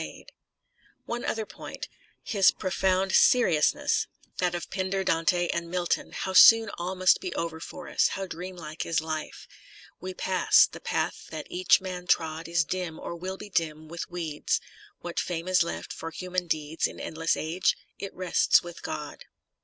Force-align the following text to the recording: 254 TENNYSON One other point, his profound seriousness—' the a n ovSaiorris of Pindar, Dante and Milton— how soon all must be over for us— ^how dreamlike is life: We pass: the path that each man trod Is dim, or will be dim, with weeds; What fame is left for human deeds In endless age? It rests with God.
254 0.01 0.33
TENNYSON 0.33 1.05
One 1.21 1.25
other 1.29 1.45
point, 1.45 1.87
his 2.23 2.49
profound 2.49 3.11
seriousness—' 3.11 4.07
the 4.39 4.45
a 4.45 4.47
n 4.47 4.51
ovSaiorris 4.53 4.57
of 4.57 4.69
Pindar, 4.71 5.03
Dante 5.05 5.47
and 5.49 5.69
Milton— 5.69 6.11
how 6.25 6.33
soon 6.33 6.71
all 6.79 6.95
must 6.95 7.21
be 7.21 7.31
over 7.35 7.59
for 7.59 7.87
us— 7.87 8.09
^how 8.15 8.27
dreamlike 8.27 8.83
is 8.83 8.99
life: 8.99 9.47
We 9.99 10.15
pass: 10.15 10.65
the 10.65 10.79
path 10.79 11.27
that 11.29 11.45
each 11.51 11.81
man 11.81 12.07
trod 12.07 12.47
Is 12.47 12.65
dim, 12.65 12.99
or 12.99 13.15
will 13.15 13.37
be 13.37 13.51
dim, 13.51 13.87
with 13.87 14.09
weeds; 14.09 14.59
What 15.01 15.19
fame 15.19 15.47
is 15.47 15.61
left 15.61 15.93
for 15.93 16.09
human 16.09 16.47
deeds 16.47 16.87
In 16.87 16.99
endless 16.99 17.37
age? 17.37 17.77
It 17.99 18.11
rests 18.15 18.63
with 18.63 18.81
God. 18.81 19.25